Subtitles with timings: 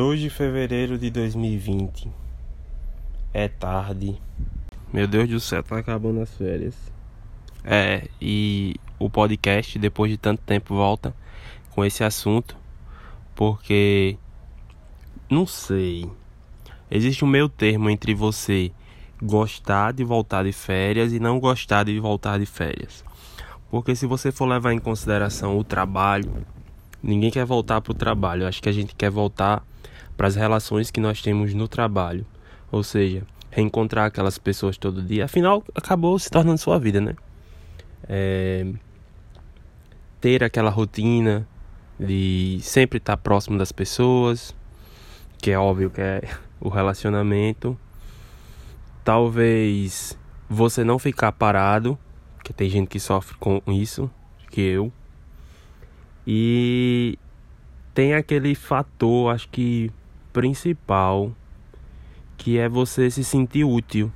[0.00, 2.10] 2 de fevereiro de 2020.
[3.34, 4.18] É tarde.
[4.90, 6.74] Meu Deus do céu, tá acabando as férias.
[7.62, 11.14] É, e o podcast, depois de tanto tempo, volta
[11.72, 12.56] com esse assunto.
[13.34, 14.16] Porque.
[15.28, 16.10] Não sei.
[16.90, 18.72] Existe um meio termo entre você
[19.22, 23.04] gostar de voltar de férias e não gostar de voltar de férias.
[23.70, 26.46] Porque se você for levar em consideração o trabalho,
[27.02, 28.48] ninguém quer voltar para o trabalho.
[28.48, 29.62] Acho que a gente quer voltar
[30.20, 32.26] para as relações que nós temos no trabalho.
[32.70, 35.24] Ou seja, reencontrar aquelas pessoas todo dia.
[35.24, 37.16] Afinal, acabou se tornando sua vida, né?
[38.06, 38.70] É...
[40.20, 41.48] Ter aquela rotina
[41.98, 44.54] de sempre estar próximo das pessoas,
[45.38, 46.20] que é óbvio que é
[46.60, 47.74] o relacionamento.
[49.02, 50.18] Talvez
[50.50, 51.98] você não ficar parado,
[52.44, 54.10] que tem gente que sofre com isso,
[54.50, 54.92] que eu.
[56.26, 57.18] E
[57.94, 59.90] tem aquele fator, acho que
[60.32, 61.32] principal,
[62.36, 64.10] que é você se sentir útil.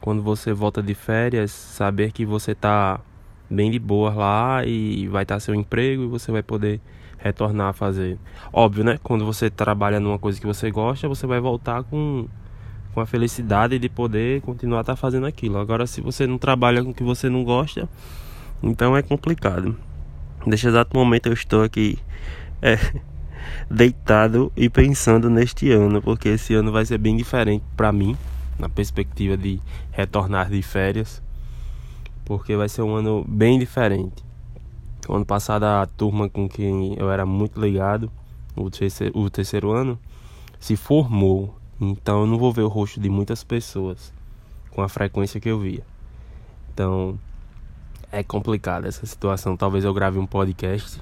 [0.00, 3.00] Quando você volta de férias, saber que você tá
[3.48, 6.80] bem de boa lá e vai estar tá seu emprego e você vai poder
[7.18, 8.18] retornar a fazer.
[8.52, 8.98] Óbvio, né?
[9.02, 12.26] Quando você trabalha numa coisa que você gosta, você vai voltar com,
[12.92, 15.58] com a felicidade de poder continuar tá fazendo aquilo.
[15.58, 17.88] Agora, se você não trabalha com o que você não gosta,
[18.62, 19.76] então é complicado.
[20.44, 21.98] Neste exato momento eu estou aqui
[22.60, 22.76] é,
[23.70, 28.16] deitado e pensando neste ano, porque esse ano vai ser bem diferente para mim,
[28.58, 31.22] na perspectiva de retornar de férias,
[32.24, 34.24] porque vai ser um ano bem diferente.
[35.08, 38.10] O ano passado a turma com quem eu era muito ligado,
[38.54, 39.98] o terceiro, o terceiro ano,
[40.60, 41.56] se formou.
[41.80, 44.12] Então eu não vou ver o rosto de muitas pessoas
[44.70, 45.82] com a frequência que eu via.
[46.72, 47.18] Então
[48.12, 49.56] é complicada essa situação.
[49.56, 51.00] Talvez eu grave um podcast.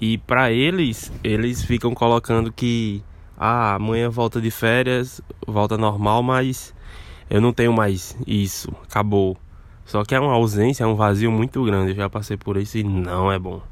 [0.00, 3.02] E para eles, eles ficam colocando que
[3.36, 6.74] ah, amanhã volta de férias, volta normal, mas
[7.30, 9.36] eu não tenho mais isso, acabou.
[9.84, 11.92] Só que é uma ausência, é um vazio muito grande.
[11.92, 13.62] Eu já passei por isso e não é bom.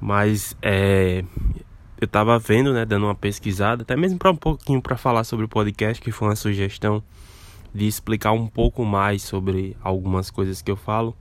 [0.00, 1.24] Mas é,
[2.00, 5.44] eu tava vendo, né, dando uma pesquisada, até mesmo para um pouquinho para falar sobre
[5.44, 7.00] o podcast, que foi uma sugestão
[7.72, 11.16] de explicar um pouco mais sobre algumas coisas que eu falo.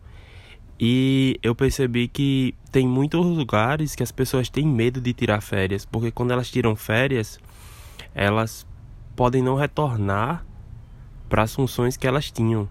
[0.80, 5.86] E eu percebi que tem muitos lugares que as pessoas têm medo de tirar férias,
[5.86, 7.40] porque quando elas tiram férias,
[8.14, 8.66] elas
[9.16, 10.46] podem não retornar
[11.30, 12.68] para as funções que elas tinham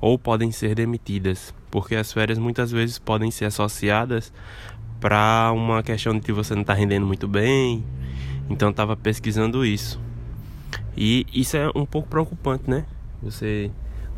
[0.00, 4.32] ou podem ser demitidas, porque as férias muitas vezes podem ser associadas
[5.00, 7.84] para uma questão de que você não está rendendo muito bem.
[8.50, 10.00] Então estava pesquisando isso.
[10.96, 12.84] E isso é um pouco preocupante, né?
[13.22, 13.70] Você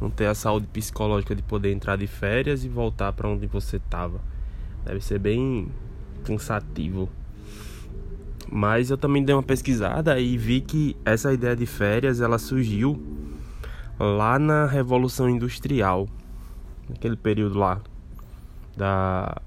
[0.04, 3.78] não ter a saúde psicológica de poder entrar de férias e voltar para onde você
[3.78, 4.20] estava.
[4.84, 5.68] Deve ser bem
[6.24, 7.08] cansativo.
[8.52, 13.02] Mas eu também dei uma pesquisada e vi que essa ideia de férias ela surgiu
[13.98, 16.06] lá na Revolução Industrial,
[16.88, 17.80] naquele período lá
[18.76, 19.40] da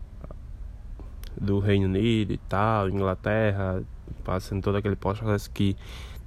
[1.39, 3.83] do Reino Unido e tal, Inglaterra,
[4.23, 5.77] passando todo aquele processo que,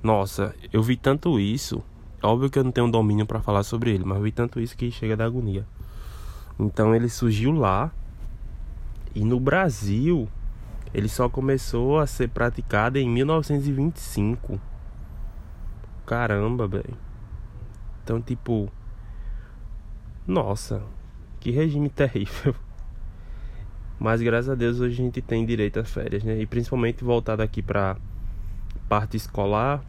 [0.01, 1.83] nossa, eu vi tanto isso.
[2.23, 4.77] Óbvio que eu não tenho domínio para falar sobre ele, mas eu vi tanto isso
[4.77, 5.67] que chega da agonia.
[6.59, 7.91] Então ele surgiu lá
[9.15, 10.29] e no Brasil
[10.93, 14.61] ele só começou a ser praticado em 1925.
[16.05, 16.97] Caramba, velho.
[18.03, 18.69] Então, tipo.
[20.27, 20.83] Nossa,
[21.39, 22.55] que regime terrível.
[23.99, 26.41] Mas graças a Deus hoje a gente tem direito a férias, né?
[26.41, 27.97] E principalmente voltado aqui pra
[28.89, 29.85] parte escolar.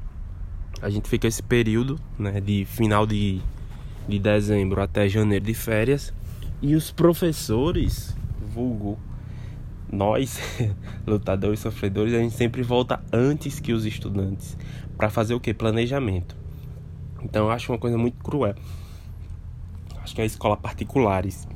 [0.82, 2.40] A gente fica esse período, né?
[2.40, 3.42] De final de,
[4.08, 6.14] de dezembro até janeiro de férias.
[6.62, 8.16] E os professores,
[8.54, 9.00] vulgo,
[9.92, 10.40] nós,
[11.06, 14.58] lutadores sofredores, a gente sempre volta antes que os estudantes.
[14.98, 15.54] para fazer o que?
[15.54, 16.36] Planejamento.
[17.24, 18.56] Então eu acho uma coisa muito cruel.
[20.02, 21.48] Acho que é a escola particulares,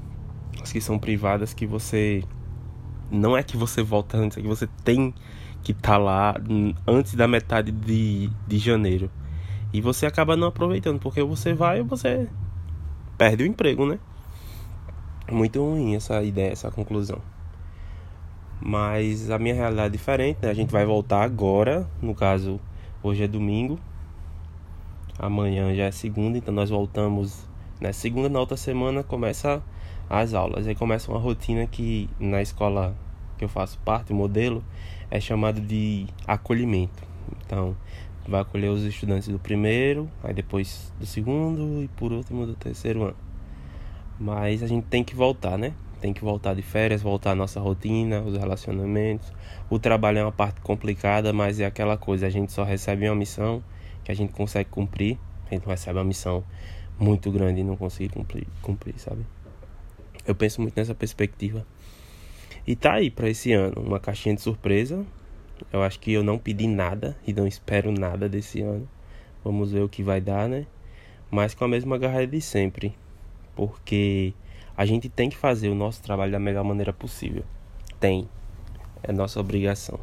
[0.62, 2.24] as que são privadas, que você.
[3.12, 5.14] Não é que você volta antes, é que você tem
[5.66, 6.36] que tá lá
[6.88, 9.12] antes da metade de, de janeiro.
[9.74, 12.30] E você acaba não aproveitando, porque você vai e você
[13.18, 14.00] perde o emprego, né?
[15.30, 17.20] Muito ruim essa ideia, essa conclusão.
[18.62, 20.50] Mas a minha realidade é diferente, né?
[20.50, 22.62] A gente vai voltar agora, no caso,
[23.04, 23.78] hoje é domingo,
[25.18, 27.48] Amanhã já é segunda, então nós voltamos
[27.80, 27.94] na né?
[27.94, 29.64] segunda, na outra semana começa
[30.10, 30.68] as aulas.
[30.68, 32.94] Aí começa uma rotina que na escola
[33.38, 34.64] que eu faço parte, modelo,
[35.10, 37.04] é chamado de acolhimento.
[37.46, 37.76] Então,
[38.28, 43.04] vai acolher os estudantes do primeiro, aí depois do segundo e por último do terceiro
[43.04, 43.16] ano.
[44.20, 45.74] Mas a gente tem que voltar, né?
[46.06, 49.34] tem que voltar de férias, voltar à nossa rotina, os relacionamentos.
[49.72, 53.16] O trabalho é uma parte complicada, mas é aquela coisa, a gente só recebe uma
[53.16, 53.64] missão
[54.04, 55.18] que a gente consegue cumprir.
[55.50, 56.44] A gente recebe uma missão
[57.00, 59.26] muito grande e não consegue cumprir, cumprir, sabe?
[60.28, 61.66] Eu penso muito nessa perspectiva.
[62.68, 65.06] E tá aí para esse ano, uma caixinha de surpresa.
[65.72, 68.90] Eu acho que eu não pedi nada e não espero nada desse ano.
[69.44, 70.66] Vamos ver o que vai dar, né?
[71.30, 72.96] Mas com a mesma garra de sempre.
[73.56, 74.34] Porque
[74.76, 77.44] a gente tem que fazer o nosso trabalho da melhor maneira possível.
[78.00, 78.28] Tem.
[79.04, 80.00] É nossa obrigação.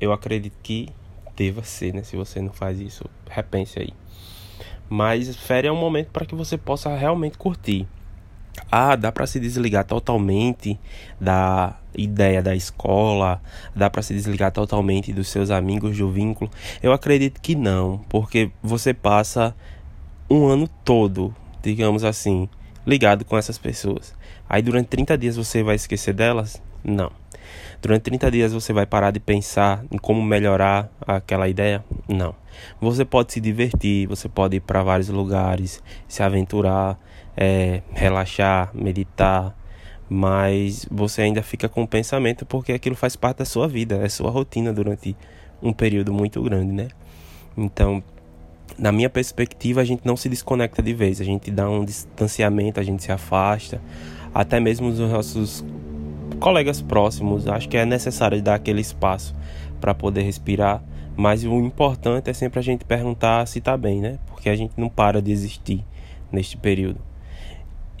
[0.00, 0.88] Eu acredito que
[1.36, 2.02] deva ser, né?
[2.02, 3.92] Se você não faz isso, repense aí.
[4.88, 7.86] Mas férias é um momento para que você possa realmente curtir.
[8.70, 10.78] Ah, dá para se desligar totalmente
[11.20, 13.40] da ideia da escola,
[13.74, 16.50] dá para se desligar totalmente dos seus amigos do vínculo.
[16.82, 19.54] Eu acredito que não, porque você passa
[20.30, 22.48] um ano todo, digamos assim,
[22.86, 24.14] ligado com essas pessoas.
[24.48, 26.62] Aí durante 30 dias você vai esquecer delas?
[26.84, 27.10] Não.
[27.80, 31.84] Durante 30 dias você vai parar de pensar em como melhorar aquela ideia?
[32.08, 32.34] Não.
[32.80, 36.98] Você pode se divertir, você pode ir para vários lugares, se aventurar,
[37.40, 39.56] é, relaxar, meditar,
[40.10, 44.08] mas você ainda fica com o pensamento porque aquilo faz parte da sua vida, é
[44.08, 45.16] sua rotina durante
[45.62, 46.88] um período muito grande, né?
[47.56, 48.02] Então,
[48.76, 52.80] na minha perspectiva, a gente não se desconecta de vez, a gente dá um distanciamento,
[52.80, 53.80] a gente se afasta,
[54.34, 55.64] até mesmo os nossos
[56.40, 59.34] colegas próximos, acho que é necessário dar aquele espaço
[59.80, 60.82] para poder respirar,
[61.16, 64.18] mas o importante é sempre a gente perguntar se está bem, né?
[64.26, 65.84] Porque a gente não para de existir
[66.32, 67.07] neste período.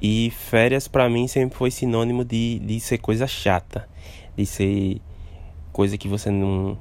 [0.00, 3.88] E férias para mim sempre foi sinônimo de, de ser coisa chata,
[4.36, 5.00] de ser
[5.72, 6.78] coisa que você não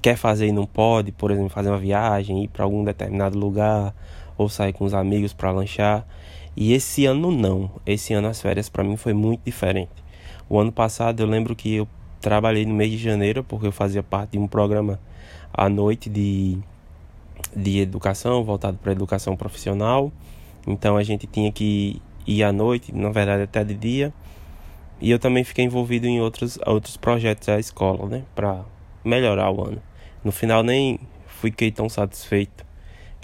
[0.00, 3.94] quer fazer e não pode, por exemplo, fazer uma viagem, ir para algum determinado lugar
[4.36, 6.06] ou sair com os amigos para lanchar.
[6.56, 7.70] E esse ano não.
[7.84, 9.92] Esse ano as férias para mim foi muito diferente.
[10.48, 11.88] O ano passado eu lembro que eu
[12.20, 15.00] trabalhei no mês de janeiro porque eu fazia parte de um programa
[15.52, 16.58] à noite de,
[17.54, 20.12] de educação, voltado para educação profissional.
[20.66, 24.12] Então a gente tinha que ir à noite, na verdade até de dia.
[25.00, 28.64] E eu também fiquei envolvido em outros, outros projetos da escola, né, para
[29.04, 29.82] melhorar o ano.
[30.22, 32.64] No final nem fiquei tão satisfeito.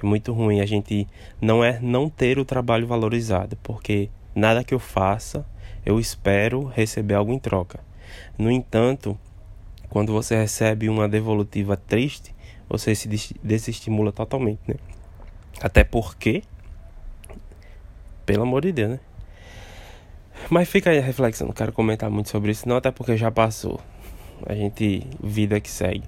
[0.03, 1.07] É muito ruim a gente
[1.41, 5.47] não é não ter o trabalho valorizado, porque nada que eu faça
[5.85, 7.81] eu espero receber algo em troca.
[8.37, 9.19] No entanto,
[9.89, 12.35] quando você recebe uma devolutiva triste,
[12.69, 13.09] você se
[13.43, 14.77] desestimula totalmente, né?
[15.61, 16.43] Até porque,
[18.25, 19.01] pelo amor de Deus, né?
[20.49, 23.31] Mas fica aí a reflexão, não quero comentar muito sobre isso, não, até porque já
[23.31, 23.81] passou.
[24.47, 26.05] A gente, vida que segue.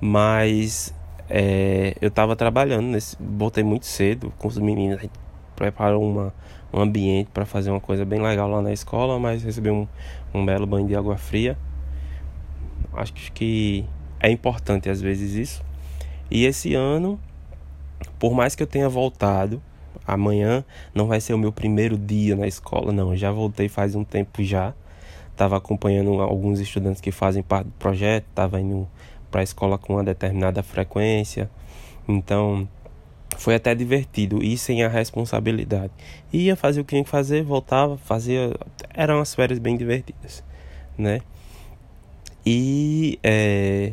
[0.00, 0.94] Mas
[1.28, 5.12] é, eu tava trabalhando, nesse, botei muito cedo com os meninos, a gente
[5.56, 6.34] preparou uma,
[6.72, 9.86] um ambiente para fazer uma coisa bem legal lá na escola, mas recebi um,
[10.34, 11.56] um belo banho de água fria.
[12.92, 13.84] Acho que
[14.18, 15.64] é importante às vezes isso.
[16.30, 17.18] E esse ano,
[18.18, 19.62] por mais que eu tenha voltado,
[20.12, 20.64] amanhã
[20.94, 23.12] não vai ser o meu primeiro dia na escola, não.
[23.12, 24.74] Eu já voltei faz um tempo já.
[25.32, 28.86] Estava acompanhando alguns estudantes que fazem parte do projeto, estava indo
[29.30, 31.50] para a escola com uma determinada frequência.
[32.06, 32.68] Então,
[33.36, 35.92] foi até divertido e sem a responsabilidade.
[36.32, 38.52] Ia fazer o que tinha que fazer, voltava, fazia.
[38.92, 40.44] Eram umas férias bem divertidas,
[40.98, 41.20] né?
[42.44, 43.18] E.
[43.22, 43.92] É...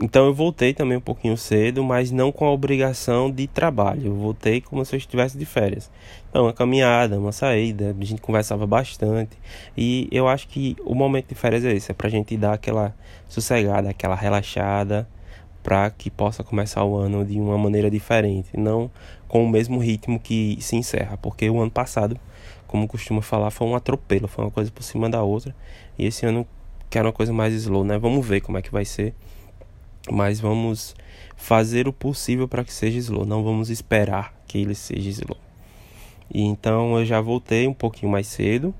[0.00, 4.06] Então eu voltei também um pouquinho cedo, mas não com a obrigação de trabalho.
[4.06, 5.90] Eu voltei como se eu estivesse de férias.
[6.30, 9.36] Então, uma caminhada, uma saída, a gente conversava bastante.
[9.76, 12.94] E eu acho que o momento de férias é esse, é pra gente dar aquela
[13.28, 15.06] sossegada, aquela relaxada
[15.62, 18.90] para que possa começar o ano de uma maneira diferente, não
[19.28, 22.18] com o mesmo ritmo que se encerra, porque o ano passado,
[22.66, 25.54] como costuma falar, foi um atropelo, foi uma coisa por cima da outra,
[25.96, 26.46] e esse ano
[26.90, 27.96] quer uma coisa mais slow, né?
[27.96, 29.14] Vamos ver como é que vai ser,
[30.10, 30.94] mas vamos
[31.36, 35.38] fazer o possível para que seja slow, não vamos esperar que ele seja slow.
[36.32, 38.74] E então eu já voltei um pouquinho mais cedo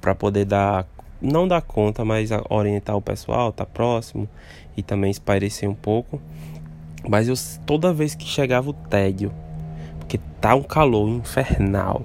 [0.00, 0.86] para poder dar
[1.20, 4.28] não dar conta, mas orientar o pessoal, tá próximo
[4.76, 6.20] e também espairecer um pouco.
[7.08, 7.34] Mas eu
[7.66, 9.32] toda vez que chegava o tédio,
[9.98, 12.02] porque tá um calor infernal,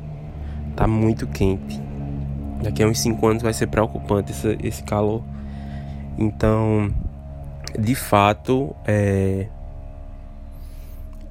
[0.75, 1.79] tá muito quente.
[2.61, 5.21] Daqui a uns 5 anos vai ser preocupante esse, esse calor.
[6.17, 6.91] Então,
[7.77, 9.47] de fato, é,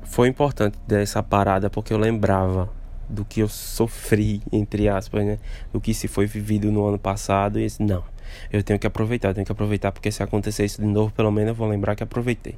[0.05, 2.69] foi importante dessa parada porque eu lembrava
[3.09, 5.39] do que eu sofri, entre aspas, né?
[5.73, 7.61] Do que se foi vivido no ano passado.
[7.61, 8.03] E não,
[8.51, 11.31] eu tenho que aproveitar, eu tenho que aproveitar, porque se acontecer isso de novo, pelo
[11.31, 12.57] menos eu vou lembrar que aproveitei.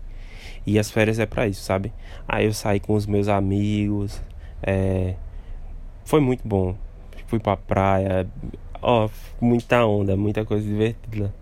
[0.66, 1.92] E as férias é para isso, sabe?
[2.26, 4.20] Aí eu saí com os meus amigos,
[4.62, 5.14] é...
[6.04, 6.76] foi muito bom.
[7.26, 8.26] Fui pra praia,
[8.86, 9.08] Ó,
[9.40, 11.34] muita onda, muita coisa divertida.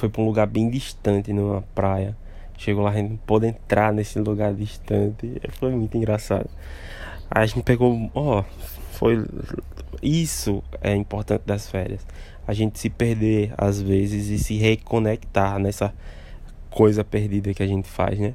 [0.00, 2.16] Foi pra um lugar bem distante, numa praia.
[2.56, 5.38] Chegou lá, a gente não pôde entrar nesse lugar distante.
[5.50, 6.48] Foi muito engraçado.
[7.30, 8.42] Aí a gente pegou, ó,
[8.92, 9.22] foi
[10.02, 12.06] isso é importante das férias.
[12.48, 15.92] A gente se perder às vezes e se reconectar nessa
[16.70, 18.34] coisa perdida que a gente faz, né?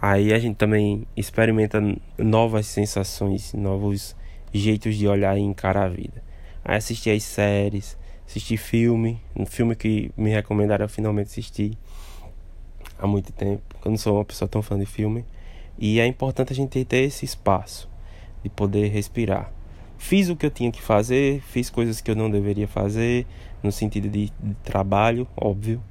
[0.00, 1.80] Aí a gente também experimenta
[2.18, 4.16] novas sensações, novos
[4.52, 6.24] jeitos de olhar e encarar a vida.
[6.64, 7.96] Aí assisti as séries,
[8.32, 11.76] assisti filme, um filme que me recomendaram eu finalmente assistir
[12.98, 13.62] há muito tempo.
[13.84, 15.24] Eu não sou uma pessoa tão fã de filme.
[15.78, 17.88] E é importante a gente ter esse espaço
[18.42, 19.52] de poder respirar.
[19.98, 23.26] Fiz o que eu tinha que fazer, fiz coisas que eu não deveria fazer,
[23.62, 25.82] no sentido de, de trabalho, óbvio,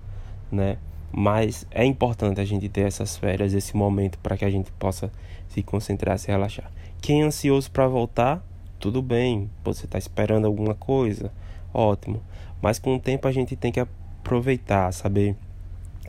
[0.51, 0.77] né?
[1.11, 5.11] Mas é importante a gente ter essas férias, esse momento para que a gente possa
[5.47, 6.71] se concentrar, se relaxar.
[7.01, 8.43] Quem é ansioso para voltar,
[8.79, 9.49] tudo bem.
[9.63, 11.31] Você está esperando alguma coisa,
[11.73, 12.21] ótimo.
[12.61, 15.35] Mas com o tempo a gente tem que aproveitar, saber,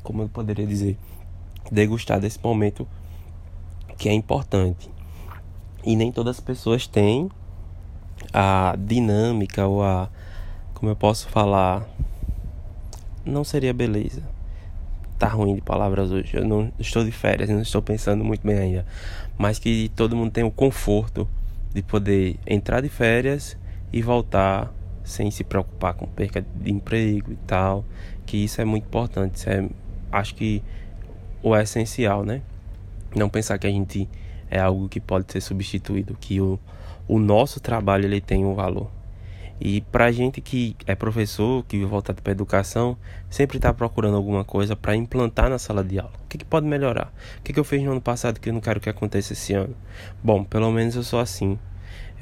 [0.02, 0.99] como eu poderia dizer,
[1.71, 2.87] degustar desse momento
[3.97, 4.90] que é importante.
[5.85, 7.30] E nem todas as pessoas têm
[8.32, 10.09] a dinâmica ou a,
[10.75, 11.88] como eu posso falar,
[13.25, 14.23] não seria beleza
[15.23, 16.37] tá ruim de palavras hoje.
[16.37, 18.85] Eu não estou de férias, não estou pensando muito bem ainda.
[19.38, 21.28] Mas que todo mundo tenha o conforto
[21.73, 23.56] de poder entrar de férias
[23.92, 24.73] e voltar
[25.12, 27.85] sem se preocupar com perca de emprego e tal.
[28.26, 29.37] Que isso é muito importante.
[29.37, 29.69] Isso é,
[30.11, 30.62] acho que
[31.42, 32.42] o essencial, né?
[33.14, 34.09] Não pensar que a gente
[34.50, 36.59] é algo que pode ser substituído, que o,
[37.07, 38.90] o nosso trabalho ele tem um valor.
[39.64, 42.97] E para gente que é professor, que voltado para educação,
[43.31, 46.12] sempre está procurando alguma coisa para implantar na sala de aula.
[46.25, 47.12] O que, que pode melhorar?
[47.38, 49.52] O que, que eu fiz no ano passado que eu não quero que aconteça esse
[49.52, 49.76] ano?
[50.23, 51.59] Bom, pelo menos eu sou assim.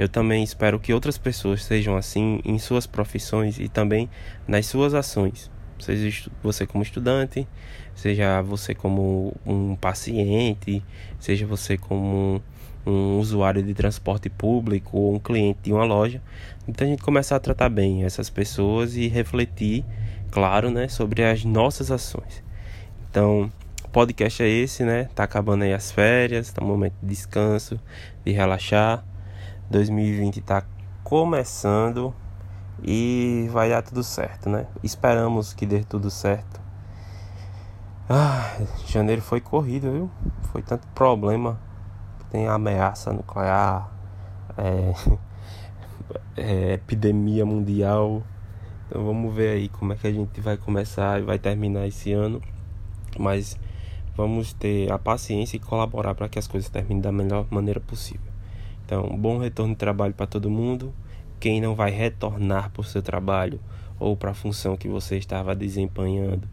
[0.01, 4.09] Eu também espero que outras pessoas sejam assim em suas profissões e também
[4.49, 5.51] nas suas ações.
[5.79, 7.47] Seja você como estudante,
[7.95, 10.83] seja você como um paciente,
[11.19, 12.43] seja você como
[12.87, 16.23] um usuário de transporte público ou um cliente de uma loja.
[16.67, 19.85] Então a gente começar a tratar bem essas pessoas e refletir,
[20.31, 22.43] claro, né, sobre as nossas ações.
[23.11, 23.53] Então,
[23.85, 25.11] o podcast é esse, né?
[25.15, 27.79] Tá acabando aí as férias, tá um momento de descanso,
[28.25, 29.05] de relaxar.
[29.71, 30.65] 2020 tá
[31.03, 32.15] começando
[32.83, 34.67] e vai dar tudo certo, né?
[34.83, 36.61] Esperamos que dê tudo certo.
[38.09, 40.11] Ah, janeiro foi corrido, viu?
[40.53, 41.59] Foi tanto problema
[42.31, 43.91] tem ameaça nuclear,
[44.57, 44.95] é,
[46.41, 48.23] é, epidemia mundial.
[48.89, 52.13] Então vamos ver aí como é que a gente vai começar e vai terminar esse
[52.13, 52.41] ano.
[53.19, 53.59] Mas
[54.17, 58.30] vamos ter a paciência e colaborar para que as coisas terminem da melhor maneira possível.
[58.91, 60.93] Então, bom retorno de trabalho para todo mundo.
[61.39, 63.61] Quem não vai retornar para o seu trabalho
[64.01, 66.49] ou para a função que você estava desempenhando,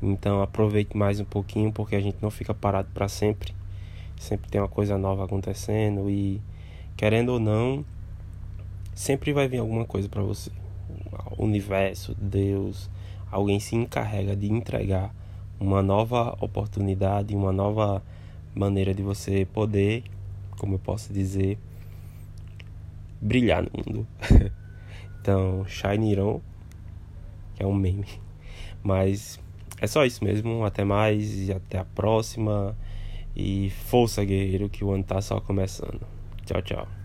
[0.00, 3.52] então aproveite mais um pouquinho porque a gente não fica parado para sempre
[4.20, 6.40] sempre tem uma coisa nova acontecendo e
[6.94, 7.84] querendo ou não,
[8.94, 10.52] sempre vai vir alguma coisa para você.
[11.38, 12.90] O universo, Deus,
[13.32, 15.12] alguém se encarrega de entregar
[15.58, 18.02] uma nova oportunidade, uma nova
[18.54, 20.04] maneira de você poder,
[20.58, 21.58] como eu posso dizer,
[23.20, 24.06] brilhar no mundo.
[25.20, 26.40] então, Shineron,
[27.54, 28.06] que é um meme.
[28.82, 29.38] Mas
[29.80, 30.64] é só isso mesmo.
[30.64, 32.76] Até mais e até a próxima.
[33.34, 36.00] E força, guerreiro, que o ano tá só começando.
[36.44, 36.99] Tchau, tchau.